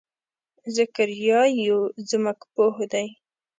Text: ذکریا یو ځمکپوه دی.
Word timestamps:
ذکریا 0.75 1.41
یو 1.65 1.79
ځمکپوه 2.09 2.79
دی. 2.91 3.07